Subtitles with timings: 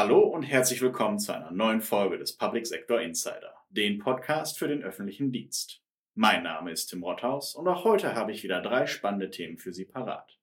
[0.00, 4.68] Hallo und herzlich willkommen zu einer neuen Folge des Public Sector Insider, den Podcast für
[4.68, 5.82] den öffentlichen Dienst.
[6.14, 9.72] Mein Name ist Tim Rothaus und auch heute habe ich wieder drei spannende Themen für
[9.72, 10.38] Sie parat.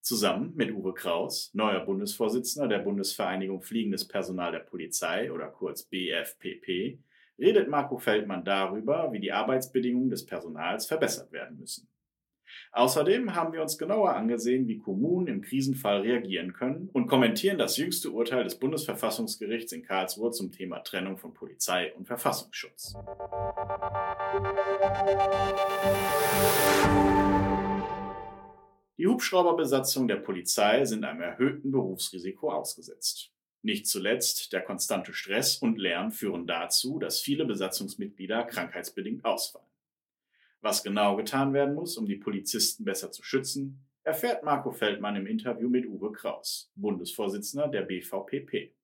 [0.00, 7.00] Zusammen mit Uwe Kraus, neuer Bundesvorsitzender der Bundesvereinigung Fliegendes Personal der Polizei oder kurz BFPP,
[7.36, 11.88] redet Marco Feldmann darüber, wie die Arbeitsbedingungen des Personals verbessert werden müssen.
[12.72, 17.76] Außerdem haben wir uns genauer angesehen, wie Kommunen im Krisenfall reagieren können und kommentieren das
[17.76, 22.94] jüngste Urteil des Bundesverfassungsgerichts in Karlsruhe zum Thema Trennung von Polizei und Verfassungsschutz.
[28.98, 33.30] Die Hubschrauberbesatzung der Polizei sind einem erhöhten Berufsrisiko ausgesetzt.
[33.62, 39.67] Nicht zuletzt der konstante Stress und Lärm führen dazu, dass viele Besatzungsmitglieder krankheitsbedingt ausfallen.
[40.60, 45.26] Was genau getan werden muss, um die Polizisten besser zu schützen, erfährt Marco Feldmann im
[45.26, 48.74] Interview mit Uwe Kraus, Bundesvorsitzender der BVPP.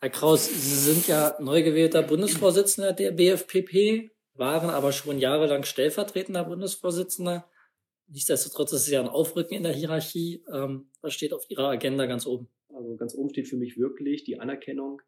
[0.00, 6.44] Herr Kraus, Sie sind ja neu gewählter Bundesvorsitzender der BFPP, waren aber schon jahrelang stellvertretender
[6.44, 7.50] Bundesvorsitzender.
[8.08, 10.44] Nichtsdestotrotz ist es ja ein Aufrücken in der Hierarchie.
[10.52, 12.48] Ähm, was steht auf Ihrer Agenda ganz oben?
[12.68, 15.00] Also ganz oben steht für mich wirklich die Anerkennung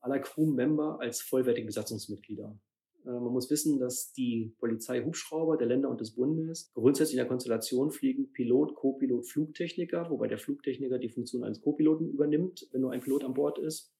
[0.00, 2.58] aller Crew-Member als vollwertige Besatzungsmitglieder.
[3.06, 7.28] Äh, man muss wissen, dass die Polizei-Hubschrauber der Länder und des Bundes grundsätzlich in der
[7.28, 12.92] Konstellation fliegen Pilot, Co-Pilot, Flugtechniker, wobei der Flugtechniker die Funktion eines Co-Piloten übernimmt, wenn nur
[12.92, 13.92] ein Pilot an Bord ist.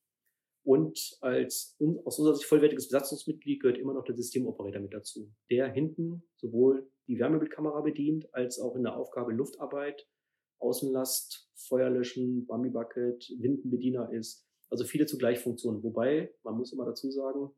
[0.64, 5.70] Und als aus unserer Sicht vollwertiges Besatzungsmitglied gehört immer noch der Systemoperator mit dazu, der
[5.70, 10.08] hinten sowohl die Wärmebildkamera bedient, als auch in der Aufgabe Luftarbeit,
[10.58, 14.44] Außenlast, Feuerlöschen, Bambi Bucket, Windenbediener ist.
[14.68, 15.84] Also viele zugleich Funktionen.
[15.84, 17.54] Wobei, man muss immer dazu sagen,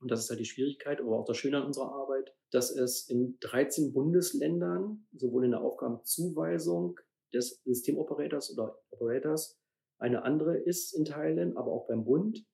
[0.00, 3.08] und das ist halt die Schwierigkeit, aber auch das Schöne an unserer Arbeit, dass es
[3.08, 7.00] in 13 Bundesländern sowohl in der Aufgabenzuweisung
[7.32, 9.58] des Systemoperators oder Operators
[9.98, 12.44] eine andere ist in Teilen, aber auch beim Bund.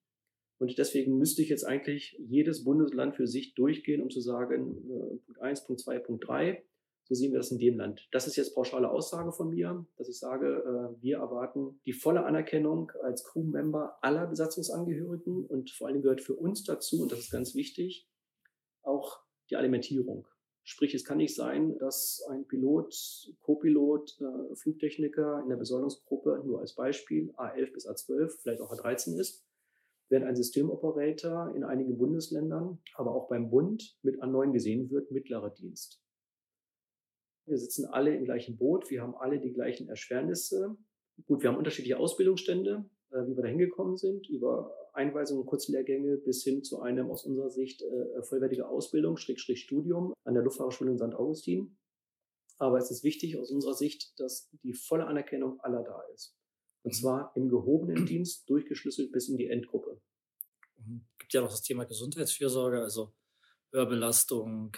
[0.59, 5.17] Und deswegen müsste ich jetzt eigentlich jedes Bundesland für sich durchgehen, um zu sagen, äh,
[5.27, 6.65] Punkt 1, Punkt 2, Punkt 3
[7.05, 8.09] so sehen wir das in dem Land.
[8.13, 12.25] Das ist jetzt pauschale Aussage von mir, dass ich sage, äh, wir erwarten die volle
[12.25, 17.31] Anerkennung als Crewmember aller Besatzungsangehörigen und vor allem gehört für uns dazu, und das ist
[17.31, 18.09] ganz wichtig,
[18.83, 19.21] auch
[19.51, 20.27] die Alimentierung.
[20.65, 22.95] Sprich, es kann nicht sein, dass ein Pilot,
[23.41, 29.19] Co-Pilot, äh, Flugtechniker in der Besoldungsgruppe nur als Beispiel A11 bis A12, vielleicht auch A13
[29.19, 29.45] ist,
[30.09, 35.51] während ein Systemoperator in einigen Bundesländern, aber auch beim Bund mit A9 gesehen wird, mittlerer
[35.51, 36.01] Dienst.
[37.47, 40.76] Wir sitzen alle im gleichen Boot, wir haben alle die gleichen Erschwernisse.
[41.26, 46.42] Gut, wir haben unterschiedliche Ausbildungsstände, äh, wie wir da hingekommen sind, über Einweisungen, Kurzlehrgänge bis
[46.44, 50.98] hin zu einem aus unserer Sicht äh, vollwertige Ausbildung, Schrägstrich Studium an der Luftfahrerschule in
[50.98, 51.14] St.
[51.14, 51.76] Augustin.
[52.58, 56.36] Aber es ist wichtig aus unserer Sicht, dass die volle Anerkennung aller da ist.
[56.84, 56.97] Und mhm.
[56.97, 60.00] zwar im gehobenen Dienst durchgeschlüsselt bis in die Endgruppe.
[60.76, 63.12] Es gibt ja noch das Thema Gesundheitsfürsorge, also
[63.72, 64.76] Hörbelastung,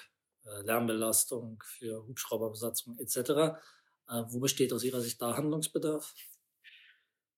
[0.62, 3.58] Lärmbelastung für Hubschrauberbesatzung etc.
[4.08, 6.14] Äh, wo besteht aus Ihrer Sicht da Handlungsbedarf?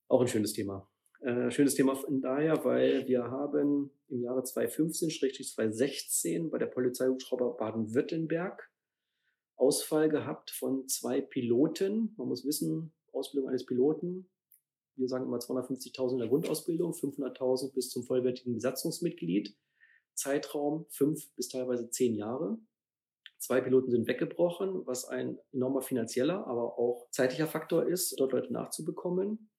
[0.09, 0.89] Auch ein schönes Thema.
[1.21, 8.71] Äh, schönes Thema von daher, weil wir haben im Jahre 2015-2016 bei der Polizeihubschrauber Baden-Württemberg
[9.57, 12.15] Ausfall gehabt von zwei Piloten.
[12.17, 14.29] Man muss wissen, Ausbildung eines Piloten.
[14.97, 19.57] Wir sagen immer 250.000 in der Grundausbildung, 500.000 bis zum vollwertigen Besatzungsmitglied.
[20.15, 22.59] Zeitraum fünf bis teilweise zehn Jahre.
[23.47, 28.53] Zwei Piloten sind weggebrochen, was ein enormer finanzieller, aber auch zeitlicher Faktor ist, dort Leute
[28.53, 29.51] nachzubekommen.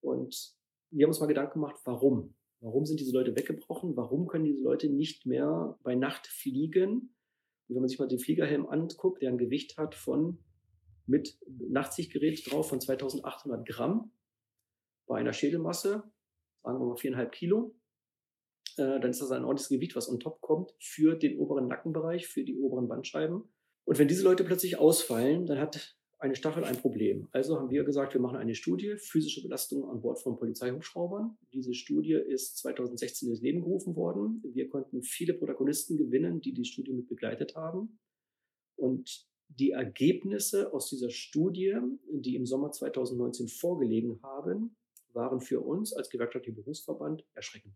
[0.00, 0.56] Und
[0.90, 2.34] wir haben uns mal Gedanken gemacht, warum?
[2.60, 3.98] Warum sind diese Leute weggebrochen?
[3.98, 7.14] Warum können diese Leute nicht mehr bei Nacht fliegen?
[7.68, 10.38] Und wenn man sich mal den Fliegerhelm anguckt, der ein Gewicht hat von
[11.04, 14.10] mit Nachtsichtgerät drauf von 2800 Gramm
[15.06, 16.02] bei einer Schädelmasse,
[16.62, 17.74] sagen wir mal viereinhalb Kilo,
[18.78, 22.26] äh, dann ist das ein ordentliches Gewicht, was on top kommt für den oberen Nackenbereich,
[22.26, 23.42] für die oberen Bandscheiben.
[23.84, 27.28] Und wenn diese Leute plötzlich ausfallen, dann hat eine Stachel ein Problem.
[27.32, 31.36] Also haben wir gesagt, wir machen eine Studie, physische Belastung an Bord von Polizeihubschraubern.
[31.52, 34.40] Diese Studie ist 2016 ins Leben gerufen worden.
[34.54, 37.98] Wir konnten viele Protagonisten gewinnen, die die Studie mit begleitet haben.
[38.76, 41.76] Und die Ergebnisse aus dieser Studie,
[42.12, 44.76] die im Sommer 2019 vorgelegen haben,
[45.12, 47.74] waren für uns als gewerkschaftlicher Berufsverband erschreckend.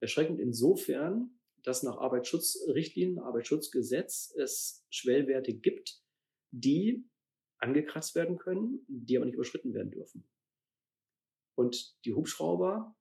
[0.00, 6.00] Erschreckend insofern, dass nach Arbeitsschutzrichtlinien, Arbeitsschutzgesetz es Schwellwerte gibt,
[6.50, 7.04] die
[7.58, 10.28] angekratzt werden können, die aber nicht überschritten werden dürfen.
[11.56, 12.96] Und die Hubschrauber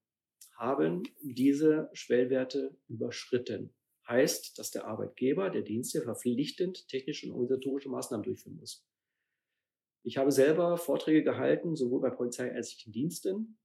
[0.57, 3.73] haben diese Schwellwerte überschritten.
[4.07, 8.87] Heißt, dass der Arbeitgeber, der Dienste verpflichtend technische und organisatorische Maßnahmen durchführen muss.
[10.03, 13.59] Ich habe selber Vorträge gehalten, sowohl bei polizeiärztlichen Diensten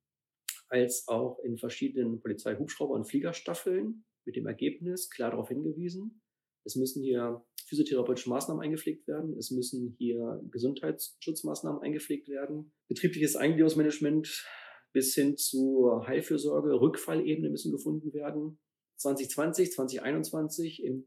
[0.72, 6.22] als auch in verschiedenen Polizeihubschrauber- und Fliegerstaffeln mit dem Ergebnis klar darauf hingewiesen,
[6.64, 14.46] es müssen hier physiotherapeutische Maßnahmen eingepflegt werden, es müssen hier Gesundheitsschutzmaßnahmen eingepflegt werden, betriebliches Eingliederungsmanagement
[14.92, 18.58] bis hin zu Heilfürsorge, Rückfallebene müssen gefunden werden.
[18.96, 21.06] 2020, 2021 in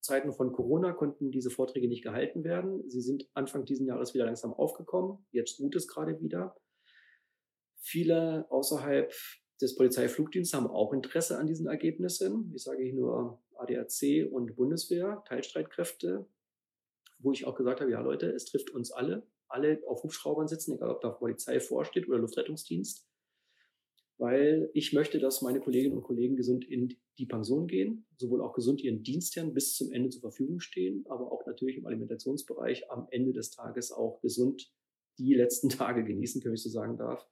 [0.00, 2.88] Zeiten von Corona konnten diese Vorträge nicht gehalten werden.
[2.90, 5.24] Sie sind Anfang diesen Jahres wieder langsam aufgekommen.
[5.30, 6.56] Jetzt ruht es gerade wieder.
[7.86, 9.12] Viele außerhalb
[9.60, 12.50] des Polizeiflugdienstes haben auch Interesse an diesen Ergebnissen.
[12.54, 16.26] Ich sage hier nur ADAC und Bundeswehr, Teilstreitkräfte,
[17.18, 20.72] wo ich auch gesagt habe, ja Leute, es trifft uns alle, alle auf Hubschraubern sitzen,
[20.72, 23.06] egal ob da Polizei vorsteht oder Luftrettungsdienst,
[24.16, 28.54] weil ich möchte, dass meine Kolleginnen und Kollegen gesund in die Pension gehen, sowohl auch
[28.54, 33.08] gesund ihren Dienstherren bis zum Ende zur Verfügung stehen, aber auch natürlich im Alimentationsbereich am
[33.10, 34.72] Ende des Tages auch gesund
[35.18, 37.28] die letzten Tage genießen, wenn ich so sagen darf.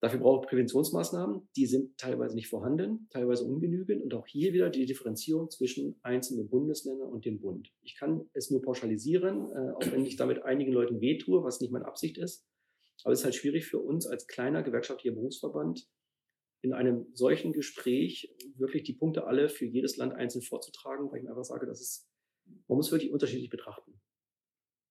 [0.00, 4.86] Dafür braucht Präventionsmaßnahmen, die sind teilweise nicht vorhanden, teilweise ungenügend und auch hier wieder die
[4.86, 7.72] Differenzierung zwischen einzelnen Bundesländern und dem Bund.
[7.82, 11.72] Ich kann es nur pauschalisieren, äh, auch wenn ich damit einigen Leuten wehtue, was nicht
[11.72, 12.46] meine Absicht ist.
[13.02, 15.88] Aber es ist halt schwierig für uns als kleiner gewerkschaftlicher Berufsverband
[16.62, 21.24] in einem solchen Gespräch wirklich die Punkte alle für jedes Land einzeln vorzutragen, weil ich
[21.24, 22.08] mir einfach sage, dass es,
[22.66, 24.00] man muss wirklich unterschiedlich betrachten.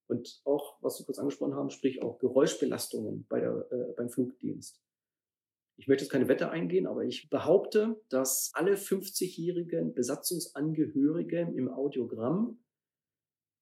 [0.09, 4.81] Und auch, was Sie kurz angesprochen haben, sprich auch Geräuschbelastungen bei der, äh, beim Flugdienst.
[5.77, 12.59] Ich möchte jetzt keine Wette eingehen, aber ich behaupte, dass alle 50-jährigen Besatzungsangehörigen im Audiogramm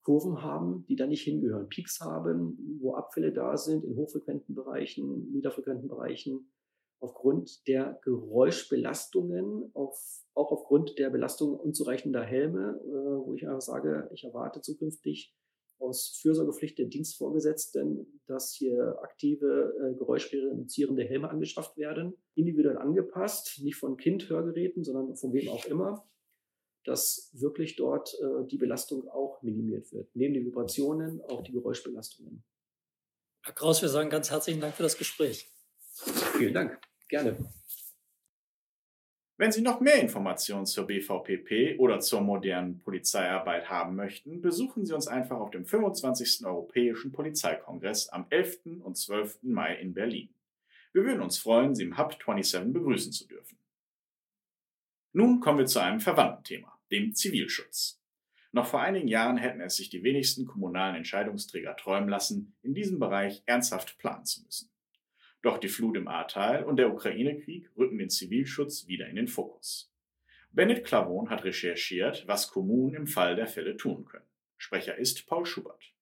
[0.02, 1.68] Kurven haben, die da nicht hingehören.
[1.68, 6.52] Peaks haben, wo Abfälle da sind in hochfrequenten Bereichen, niederfrequenten Bereichen,
[7.00, 14.10] aufgrund der Geräuschbelastungen, auf, auch aufgrund der Belastung unzureichender Helme, äh, wo ich einfach sage,
[14.14, 15.36] ich erwarte zukünftig
[15.80, 23.76] aus Fürsorgepflicht der Dienstvorgesetzten, dass hier aktive äh, geräuschreduzierende Helme angeschafft werden, individuell angepasst, nicht
[23.76, 26.08] von Kindhörgeräten, sondern von wem auch immer,
[26.86, 30.10] dass wirklich dort äh, die Belastung auch minimiert wird.
[30.16, 32.44] Neben den Vibrationen auch die Geräuschbelastungen.
[33.44, 35.52] Herr Kraus, wir sagen ganz herzlichen Dank für das Gespräch.
[36.38, 36.80] Vielen Dank.
[37.10, 37.38] Gerne.
[39.38, 44.94] Wenn Sie noch mehr Informationen zur BVPP oder zur modernen Polizeiarbeit haben möchten, besuchen Sie
[44.94, 46.46] uns einfach auf dem 25.
[46.46, 48.80] Europäischen Polizeikongress am 11.
[48.82, 49.40] und 12.
[49.44, 50.30] Mai in Berlin.
[50.94, 53.58] Wir würden uns freuen, Sie im Hub 27 begrüßen zu dürfen.
[55.12, 58.02] Nun kommen wir zu einem verwandten Thema, dem Zivilschutz.
[58.54, 63.00] Noch vor einigen Jahren hätten es sich die wenigsten kommunalen Entscheidungsträger träumen lassen, in diesem
[63.00, 64.70] Bereich ernsthaft planen zu müssen.
[65.46, 69.94] Doch die Flut im Ahrtal und der Ukraine-Krieg rücken den Zivilschutz wieder in den Fokus.
[70.52, 74.26] Bennett Clavon hat recherchiert, was Kommunen im Fall der Fälle tun können.
[74.58, 75.94] Sprecher ist Paul Schubert.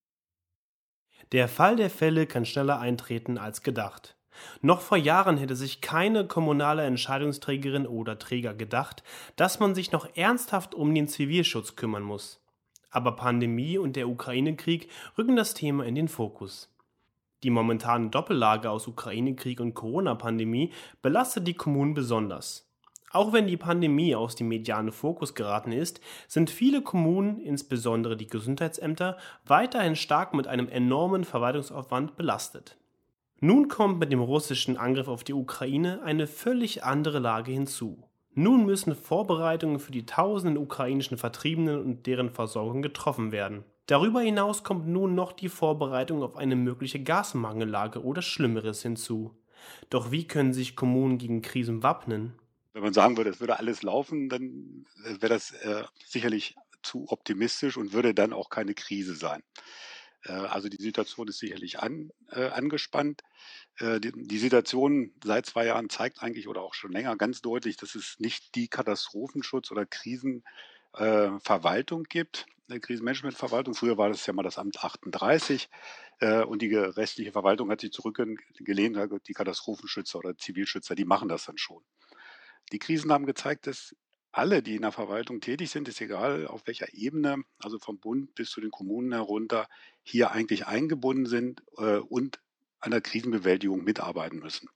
[1.34, 4.16] Der Fall der Fälle kann schneller eintreten als gedacht.
[4.62, 9.04] Noch vor Jahren hätte sich keine kommunale Entscheidungsträgerin oder Träger gedacht,
[9.36, 12.42] dass man sich noch ernsthaft um den Zivilschutz kümmern muss.
[12.92, 14.88] Aber Pandemie und der Ukraine-Krieg
[15.18, 16.73] rücken das Thema in den Fokus.
[17.44, 22.70] Die momentane Doppellage aus Ukraine-Krieg und Corona-Pandemie belastet die Kommunen besonders.
[23.12, 28.26] Auch wenn die Pandemie aus dem medialen Fokus geraten ist, sind viele Kommunen, insbesondere die
[28.26, 32.76] Gesundheitsämter, weiterhin stark mit einem enormen Verwaltungsaufwand belastet.
[33.40, 38.04] Nun kommt mit dem russischen Angriff auf die Ukraine eine völlig andere Lage hinzu.
[38.34, 43.64] Nun müssen Vorbereitungen für die tausenden ukrainischen Vertriebenen und deren Versorgung getroffen werden.
[43.88, 49.36] Darüber hinaus kommt nun noch die Vorbereitung auf eine mögliche Gasmangellage oder Schlimmeres hinzu.
[49.90, 52.34] Doch wie können sich Kommunen gegen Krisen wappnen?
[52.74, 57.78] Wenn man sagen würde, es würde alles laufen, dann wäre das äh, sicherlich zu optimistisch
[57.78, 59.44] und würde dann auch keine Krise sein.
[60.24, 63.22] Äh, also die Situation ist sicherlich an, äh, angespannt.
[63.78, 67.78] Äh, die, die, Situation seit zwei Jahren zeigt eigentlich oder auch schon länger ganz deutlich,
[67.78, 72.46] dass es nicht die Katastrophenschutz- oder Krisenverwaltung gibt,
[72.80, 73.74] Krisenmanagementverwaltung.
[73.74, 75.70] Früher war das ja mal das Amt 38
[76.20, 81.46] äh, und die restliche Verwaltung hat sich zurückgelehnt, die Katastrophenschützer oder Zivilschützer, die machen das
[81.46, 81.84] dann schon.
[82.72, 83.96] Die Krisen haben gezeigt, dass
[84.32, 88.34] alle, die in der Verwaltung tätig sind, ist egal auf welcher Ebene, also vom Bund
[88.34, 89.68] bis zu den Kommunen herunter,
[90.02, 92.40] hier eigentlich eingebunden sind äh, und
[92.80, 94.70] an der Krisenbewältigung mitarbeiten müssen.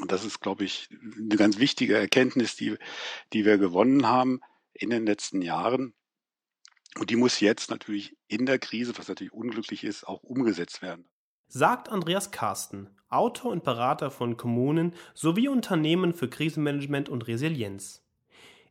[0.00, 2.76] Und das ist, glaube ich, eine ganz wichtige Erkenntnis, die,
[3.32, 4.40] die wir gewonnen haben
[4.72, 5.92] in den letzten Jahren.
[6.98, 11.06] Und die muss jetzt natürlich in der Krise, was natürlich unglücklich ist, auch umgesetzt werden.
[11.48, 18.02] Sagt Andreas Karsten, Autor und Berater von Kommunen sowie Unternehmen für Krisenmanagement und Resilienz.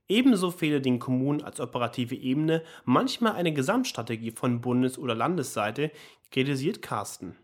[0.08, 5.92] Ebenso fehle den Kommunen als operative Ebene manchmal eine Gesamtstrategie von Bundes- oder Landesseite,
[6.32, 7.38] kritisiert Carsten.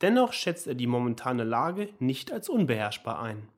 [0.00, 3.48] Dennoch schätzt er die momentane Lage nicht als unbeherrschbar ein.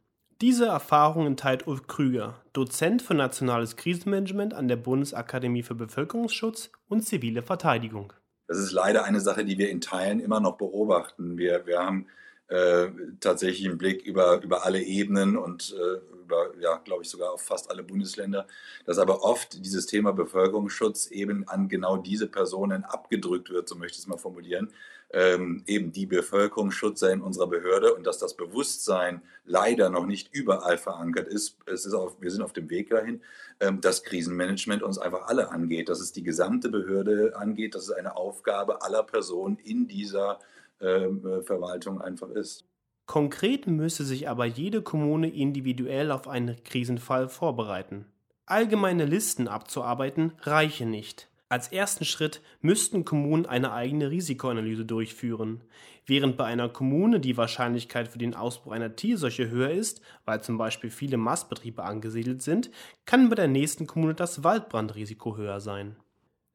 [0.41, 7.03] Diese Erfahrungen teilt Ulf Krüger, Dozent für nationales Krisenmanagement an der Bundesakademie für Bevölkerungsschutz und
[7.03, 8.13] zivile Verteidigung.
[8.49, 11.39] Das ist leider eine Sache, die wir in Teilen immer noch beobachten.
[11.39, 12.07] Wir, wir haben
[12.49, 12.89] äh,
[13.21, 16.14] tatsächlich einen Blick über, über alle Ebenen und äh,
[16.61, 18.47] ja, glaube ich, sogar auf fast alle Bundesländer,
[18.85, 23.97] dass aber oft dieses Thema Bevölkerungsschutz eben an genau diese Personen abgedrückt wird, so möchte
[23.97, 24.73] ich es mal formulieren.
[25.11, 30.77] Ähm, eben die Bevölkerungsschutzer in unserer Behörde und dass das Bewusstsein leider noch nicht überall
[30.77, 31.57] verankert ist.
[31.67, 33.23] Es ist auf, wir sind auf dem Weg dahin,
[33.61, 37.91] ähm, dass Krisenmanagement uns einfach alle angeht, dass es die gesamte Behörde angeht, dass es
[37.93, 40.41] eine Aufgabe aller Personen in dieser
[40.81, 42.65] ähm, äh, Verwaltung einfach ist.
[43.07, 48.07] Konkret müsse sich aber jede Kommune individuell auf einen Krisenfall vorbereiten.
[48.47, 51.29] Allgemeine Listen abzuarbeiten reiche nicht.
[51.49, 55.63] Als ersten Schritt müssten Kommunen eine eigene Risikoanalyse durchführen.
[56.07, 60.59] Während bei einer Kommune die Wahrscheinlichkeit für den Ausbruch einer Tierseuche höher ist, weil zum
[60.59, 62.71] Beispiel viele Mastbetriebe angesiedelt sind,
[63.05, 65.97] kann bei der nächsten Kommune das Waldbrandrisiko höher sein.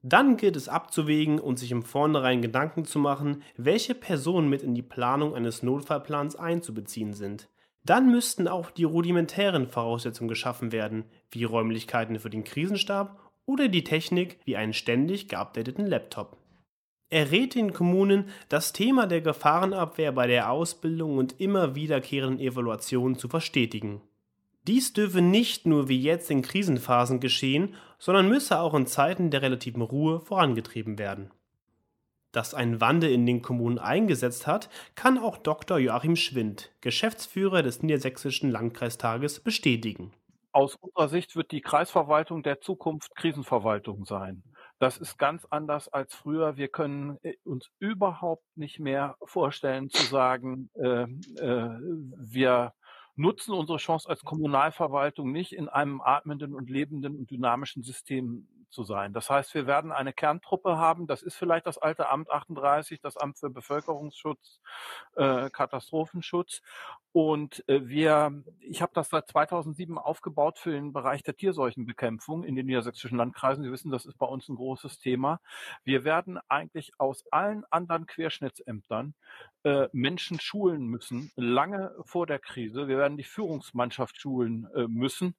[0.01, 4.74] Dann gilt es abzuwägen und sich im Vornherein Gedanken zu machen, welche Personen mit in
[4.74, 7.50] die Planung eines Notfallplans einzubeziehen sind.
[7.84, 13.84] Dann müssten auch die rudimentären Voraussetzungen geschaffen werden, wie Räumlichkeiten für den Krisenstab oder die
[13.84, 16.38] Technik wie einen ständig geupdateten Laptop.
[17.10, 23.18] Er rät den Kommunen, das Thema der Gefahrenabwehr bei der Ausbildung und immer wiederkehrenden Evaluationen
[23.18, 24.01] zu verstetigen.
[24.70, 29.42] Dies dürfe nicht nur wie jetzt in Krisenphasen geschehen, sondern müsse auch in Zeiten der
[29.42, 31.32] relativen Ruhe vorangetrieben werden.
[32.34, 35.80] Dass ein Wandel in den Kommunen eingesetzt hat, kann auch Dr.
[35.80, 40.14] Joachim Schwind, Geschäftsführer des Niedersächsischen Landkreistages, bestätigen.
[40.52, 44.44] Aus unserer Sicht wird die Kreisverwaltung der Zukunft Krisenverwaltung sein.
[44.78, 46.58] Das ist ganz anders als früher.
[46.58, 51.70] Wir können äh, uns überhaupt nicht mehr vorstellen zu sagen, äh, äh,
[52.18, 52.74] wir
[53.20, 58.84] nutzen unsere Chance als Kommunalverwaltung nicht in einem atmenden und lebenden und dynamischen System zu
[58.84, 59.14] sein.
[59.14, 61.08] Das heißt, wir werden eine Kerntruppe haben.
[61.08, 64.60] Das ist vielleicht das alte Amt 38, das Amt für Bevölkerungsschutz,
[65.16, 66.62] äh, Katastrophenschutz.
[67.12, 72.56] Und äh, wir, ich habe das seit 2007 aufgebaut für den Bereich der Tierseuchenbekämpfung in
[72.56, 73.64] den niedersächsischen Landkreisen.
[73.64, 75.42] Sie wissen, das ist bei uns ein großes Thema.
[75.84, 79.16] Wir werden eigentlich aus allen anderen Querschnittsämtern
[79.64, 82.88] äh, Menschen schulen müssen, lange vor der Krise.
[82.88, 85.36] Wir werden die Führungsmannschaft schulen äh, müssen,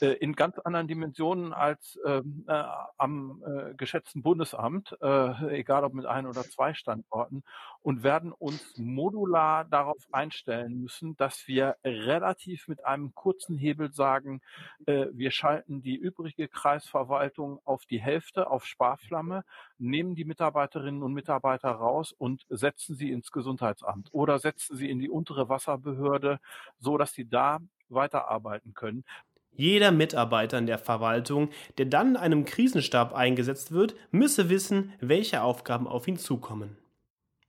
[0.00, 2.64] äh, in ganz anderen Dimensionen als ähm, äh,
[2.98, 7.42] am äh, geschätzten Bundesamt, äh, egal ob mit ein oder zwei Standorten,
[7.82, 14.42] und werden uns modular darauf einstellen müssen, dass wir relativ mit einem kurzen Hebel sagen,
[14.86, 19.44] äh, wir schalten die übrige Kreisverwaltung auf die Hälfte auf Sparflamme,
[19.78, 24.98] nehmen die Mitarbeiterinnen und Mitarbeiter raus und setzen sie ins Gesundheitsamt oder setzen sie in
[24.98, 26.40] die untere Wasserbehörde,
[26.78, 29.04] so dass sie da weiterarbeiten können.
[29.52, 35.42] Jeder Mitarbeiter in der Verwaltung, der dann in einem Krisenstab eingesetzt wird, müsse wissen, welche
[35.42, 36.78] Aufgaben auf ihn zukommen.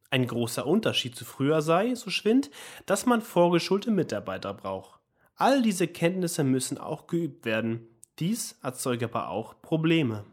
[0.09, 2.51] Ein großer Unterschied zu früher sei, so Schwind,
[2.85, 4.99] dass man vorgeschulte Mitarbeiter braucht.
[5.35, 7.87] All diese Kenntnisse müssen auch geübt werden.
[8.19, 10.25] Dies erzeuge aber auch Probleme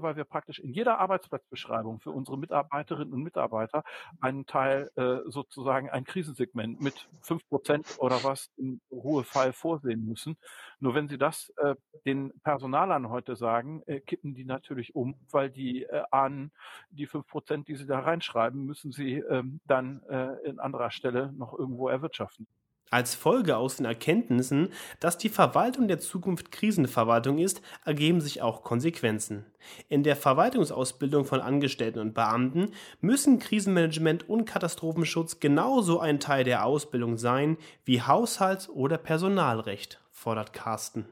[0.00, 3.84] weil wir praktisch in jeder Arbeitsplatzbeschreibung für unsere Mitarbeiterinnen und Mitarbeiter
[4.20, 10.36] einen Teil äh, sozusagen ein Krisensegment mit fünf Prozent oder was im Ruhefall vorsehen müssen.
[10.80, 11.74] Nur wenn Sie das äh,
[12.06, 16.52] den Personalern heute sagen, äh, kippen die natürlich um, weil die äh, ahnen,
[16.90, 21.32] die fünf Prozent, die sie da reinschreiben, müssen sie ähm, dann äh, in anderer Stelle
[21.32, 22.46] noch irgendwo erwirtschaften.
[22.92, 24.68] Als Folge aus den Erkenntnissen,
[25.00, 29.46] dass die Verwaltung der Zukunft Krisenverwaltung ist, ergeben sich auch Konsequenzen.
[29.88, 36.66] In der Verwaltungsausbildung von Angestellten und Beamten müssen Krisenmanagement und Katastrophenschutz genauso ein Teil der
[36.66, 37.56] Ausbildung sein
[37.86, 41.06] wie Haushalts- oder Personalrecht, fordert Carsten.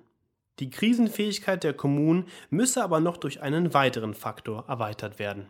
[0.59, 5.47] Die Krisenfähigkeit der Kommunen müsse aber noch durch einen weiteren Faktor erweitert werden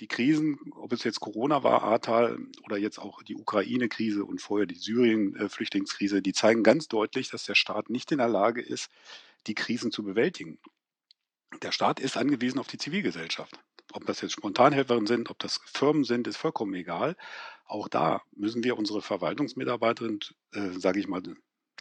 [0.00, 4.66] die Krisen, ob es jetzt Corona war, Ahrtal oder jetzt auch die Ukraine-Krise und vorher
[4.66, 8.90] die Syrien-Flüchtlingskrise, die zeigen ganz deutlich, dass der Staat nicht in der Lage ist,
[9.46, 10.58] die Krisen zu bewältigen.
[11.62, 13.60] Der Staat ist angewiesen auf die Zivilgesellschaft.
[13.92, 17.16] Ob das jetzt Spontanhelferinnen sind, ob das Firmen sind, ist vollkommen egal.
[17.66, 20.20] Auch da müssen wir unsere Verwaltungsmitarbeiterinnen,
[20.52, 21.22] äh, sage ich mal,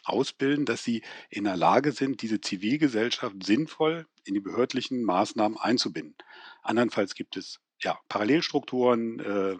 [0.03, 6.15] ausbilden, dass sie in der Lage sind, diese Zivilgesellschaft sinnvoll in die behördlichen Maßnahmen einzubinden.
[6.63, 9.57] Andernfalls gibt es ja, Parallelstrukturen, äh,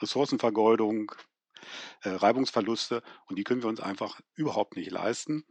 [0.00, 1.12] Ressourcenvergeudung,
[2.02, 5.44] äh, Reibungsverluste und die können wir uns einfach überhaupt nicht leisten.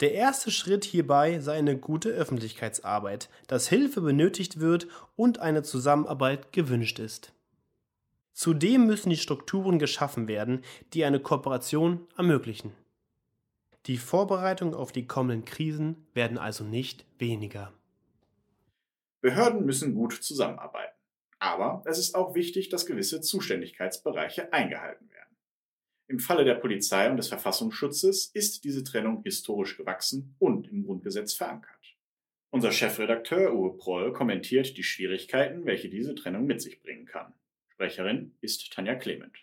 [0.00, 6.52] Der erste Schritt hierbei sei eine gute Öffentlichkeitsarbeit, dass Hilfe benötigt wird und eine Zusammenarbeit
[6.52, 7.32] gewünscht ist.
[8.32, 12.72] Zudem müssen die Strukturen geschaffen werden, die eine Kooperation ermöglichen.
[13.86, 17.72] Die Vorbereitungen auf die kommenden Krisen werden also nicht weniger.
[19.20, 20.97] Behörden müssen gut zusammenarbeiten.
[21.38, 25.36] Aber es ist auch wichtig, dass gewisse Zuständigkeitsbereiche eingehalten werden.
[26.08, 31.34] Im Falle der Polizei und des Verfassungsschutzes ist diese Trennung historisch gewachsen und im Grundgesetz
[31.34, 31.78] verankert.
[32.50, 37.34] Unser Chefredakteur Uwe Proll kommentiert die Schwierigkeiten, welche diese Trennung mit sich bringen kann.
[37.68, 39.36] Sprecherin ist Tanja Clement.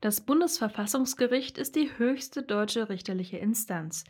[0.00, 4.04] Das Bundesverfassungsgericht ist die höchste deutsche richterliche Instanz,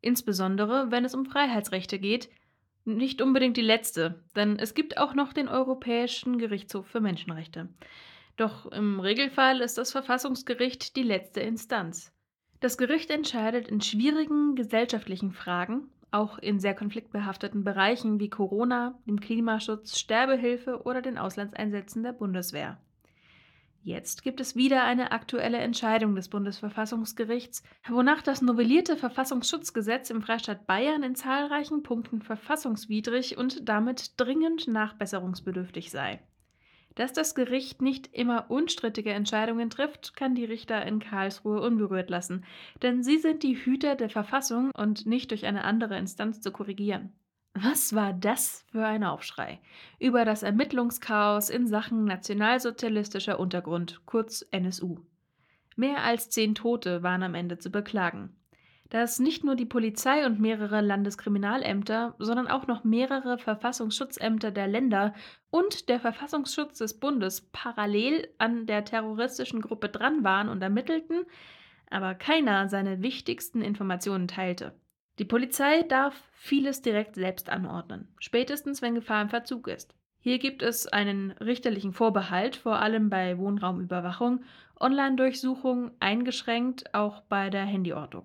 [0.00, 2.30] insbesondere wenn es um Freiheitsrechte geht,
[2.84, 7.68] nicht unbedingt die letzte, denn es gibt auch noch den Europäischen Gerichtshof für Menschenrechte.
[8.36, 12.12] Doch im Regelfall ist das Verfassungsgericht die letzte Instanz.
[12.60, 19.20] Das Gericht entscheidet in schwierigen gesellschaftlichen Fragen, auch in sehr konfliktbehafteten Bereichen wie Corona, dem
[19.20, 22.78] Klimaschutz, Sterbehilfe oder den Auslandseinsätzen der Bundeswehr.
[23.86, 30.66] Jetzt gibt es wieder eine aktuelle Entscheidung des Bundesverfassungsgerichts, wonach das novellierte Verfassungsschutzgesetz im Freistaat
[30.66, 36.22] Bayern in zahlreichen Punkten verfassungswidrig und damit dringend nachbesserungsbedürftig sei.
[36.94, 42.46] Dass das Gericht nicht immer unstrittige Entscheidungen trifft, kann die Richter in Karlsruhe unberührt lassen,
[42.82, 47.12] denn sie sind die Hüter der Verfassung und nicht durch eine andere Instanz zu korrigieren.
[47.56, 49.60] Was war das für ein Aufschrei
[50.00, 54.98] über das Ermittlungschaos in Sachen nationalsozialistischer Untergrund, kurz NSU.
[55.76, 58.34] Mehr als zehn Tote waren am Ende zu beklagen.
[58.90, 65.14] Dass nicht nur die Polizei und mehrere Landeskriminalämter, sondern auch noch mehrere Verfassungsschutzämter der Länder
[65.50, 71.24] und der Verfassungsschutz des Bundes parallel an der terroristischen Gruppe dran waren und ermittelten,
[71.88, 74.74] aber keiner seine wichtigsten Informationen teilte.
[75.18, 79.94] Die Polizei darf vieles direkt selbst anordnen, spätestens wenn Gefahr im Verzug ist.
[80.18, 84.42] Hier gibt es einen richterlichen Vorbehalt, vor allem bei Wohnraumüberwachung,
[84.80, 88.24] Online-Durchsuchung eingeschränkt auch bei der Handyortung.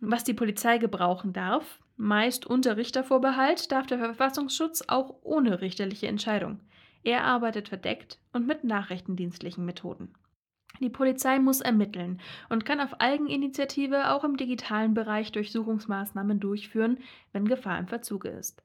[0.00, 6.60] Was die Polizei gebrauchen darf, meist unter Richtervorbehalt, darf der Verfassungsschutz auch ohne richterliche Entscheidung.
[7.04, 10.14] Er arbeitet verdeckt und mit nachrichtendienstlichen Methoden.
[10.80, 16.98] Die Polizei muss ermitteln und kann auf Eigeninitiative auch im digitalen Bereich Durchsuchungsmaßnahmen durchführen,
[17.32, 18.62] wenn Gefahr im Verzuge ist.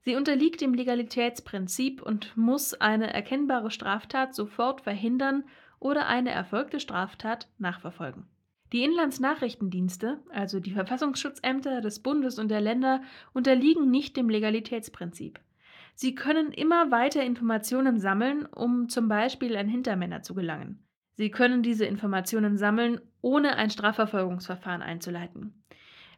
[0.00, 5.44] Sie unterliegt dem Legalitätsprinzip und muss eine erkennbare Straftat sofort verhindern
[5.80, 8.26] oder eine erfolgte Straftat nachverfolgen.
[8.72, 15.40] Die Inlandsnachrichtendienste, also die Verfassungsschutzämter des Bundes und der Länder, unterliegen nicht dem Legalitätsprinzip.
[15.94, 20.84] Sie können immer weiter Informationen sammeln, um zum Beispiel an Hintermänner zu gelangen.
[21.18, 25.52] Sie können diese Informationen sammeln, ohne ein Strafverfolgungsverfahren einzuleiten.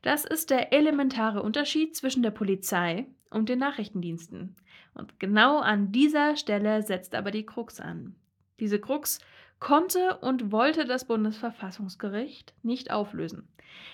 [0.03, 4.55] Das ist der elementare Unterschied zwischen der Polizei und den Nachrichtendiensten.
[4.93, 8.15] Und genau an dieser Stelle setzt aber die Krux an.
[8.61, 9.21] Diese Krux
[9.59, 13.49] konnte und wollte das Bundesverfassungsgericht nicht auflösen.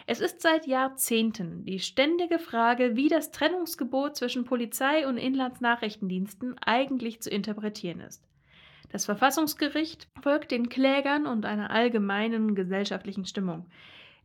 [0.09, 7.23] Es ist seit Jahrzehnten die ständige Frage, wie das Trennungsgebot zwischen Polizei und Inlandsnachrichtendiensten eigentlich
[7.23, 8.27] zu interpretieren ist.
[8.91, 13.67] Das Verfassungsgericht folgt den Klägern und einer allgemeinen gesellschaftlichen Stimmung.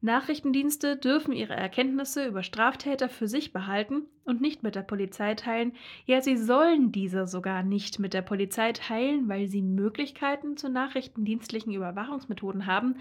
[0.04, 5.74] Nachrichtendienste dürfen ihre Erkenntnisse über Straftäter für sich behalten und nicht mit der Polizei teilen.
[6.06, 11.72] Ja, sie sollen diese sogar nicht mit der Polizei teilen, weil sie Möglichkeiten zu nachrichtendienstlichen
[11.72, 12.96] Überwachungsmethoden haben,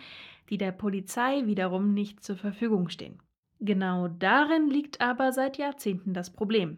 [0.51, 3.19] die der Polizei wiederum nicht zur Verfügung stehen.
[3.61, 6.77] Genau darin liegt aber seit Jahrzehnten das Problem.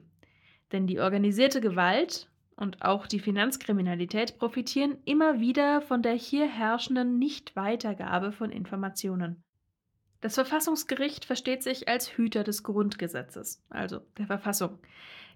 [0.71, 2.29] Denn die organisierte Gewalt
[2.62, 9.42] und auch die Finanzkriminalität profitieren immer wieder von der hier herrschenden Nichtweitergabe von Informationen.
[10.20, 14.79] Das Verfassungsgericht versteht sich als Hüter des Grundgesetzes, also der Verfassung,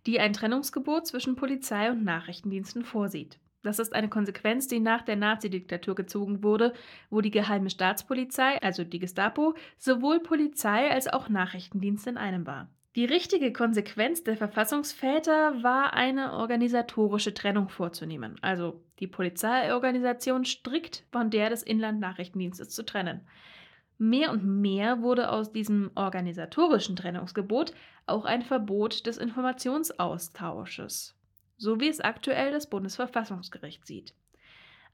[0.07, 3.41] die ein Trennungsgebot zwischen Polizei und Nachrichtendiensten vorsieht.
[3.65, 6.75] Das ist eine Konsequenz, die nach der Nazidiktatur gezogen wurde,
[7.11, 12.71] wo die geheime Staatspolizei, also die Gestapo, sowohl Polizei als auch Nachrichtendienst in einem war.
[12.97, 21.29] Die richtige Konsequenz der Verfassungsväter war eine organisatorische Trennung vorzunehmen, also die Polizeiorganisation strikt von
[21.29, 23.21] der des Inlandnachrichtendienstes zu trennen.
[23.99, 27.75] Mehr und mehr wurde aus diesem organisatorischen Trennungsgebot
[28.07, 31.15] auch ein Verbot des Informationsaustausches,
[31.59, 34.15] so wie es aktuell das Bundesverfassungsgericht sieht.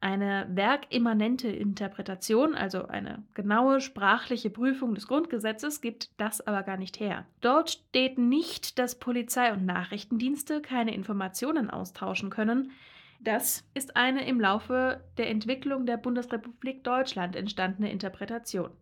[0.03, 6.99] Eine werkimmanente Interpretation, also eine genaue sprachliche Prüfung des Grundgesetzes, gibt das aber gar nicht
[6.99, 7.25] her.
[7.41, 12.73] Dort steht nicht, dass Polizei und Nachrichtendienste keine Informationen austauschen können.
[13.21, 18.73] Das ist eine im Laufe der Entwicklung der Bundesrepublik Deutschland entstandene Interpretation.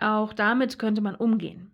[0.00, 1.70] Auch damit könnte man umgehen,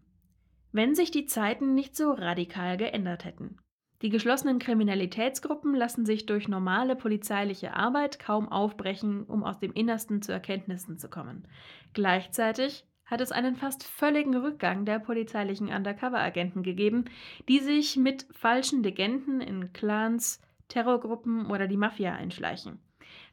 [0.72, 3.58] wenn sich die Zeiten nicht so radikal geändert hätten.
[4.02, 10.22] Die geschlossenen Kriminalitätsgruppen lassen sich durch normale polizeiliche Arbeit kaum aufbrechen, um aus dem Innersten
[10.22, 11.46] zu Erkenntnissen zu kommen.
[11.92, 17.04] Gleichzeitig hat es einen fast völligen Rückgang der polizeilichen Undercover-Agenten gegeben,
[17.48, 22.80] die sich mit falschen Legenden in Clans, Terrorgruppen oder die Mafia einschleichen.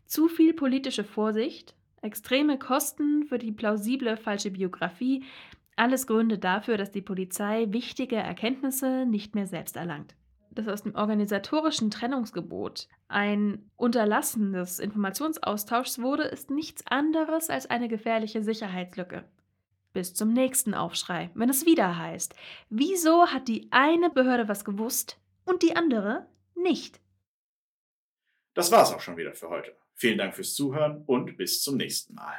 [0.06, 5.24] Zu viel politische Vorsicht, extreme Kosten für die plausible falsche Biografie,
[5.76, 10.14] alles Gründe dafür, dass die Polizei wichtige Erkenntnisse nicht mehr selbst erlangt.
[10.52, 17.88] Dass aus dem organisatorischen Trennungsgebot ein Unterlassen des Informationsaustauschs wurde, ist nichts anderes als eine
[17.88, 19.24] gefährliche Sicherheitslücke.
[19.94, 22.36] Bis zum nächsten Aufschrei, wenn es wieder heißt,
[22.70, 27.00] wieso hat die eine Behörde was gewusst und die andere nicht?
[28.54, 29.76] Das war's auch schon wieder für heute.
[29.96, 32.36] Vielen Dank fürs Zuhören und bis zum nächsten Mal.